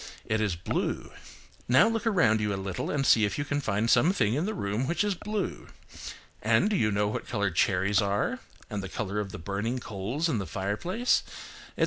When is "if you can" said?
3.23-3.61